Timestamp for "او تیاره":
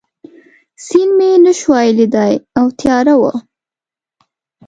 2.59-3.13